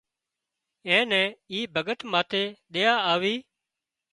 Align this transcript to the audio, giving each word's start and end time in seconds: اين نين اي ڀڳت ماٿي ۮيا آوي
اين 0.87 1.01
نين 1.11 1.29
اي 1.51 1.59
ڀڳت 1.75 1.99
ماٿي 2.11 2.43
ۮيا 2.73 2.93
آوي 3.13 3.35